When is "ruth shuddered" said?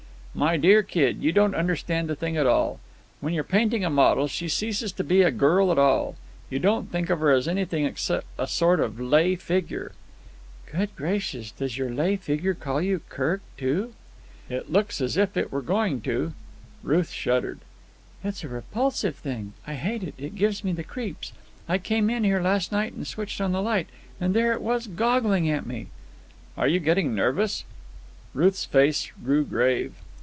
16.81-17.59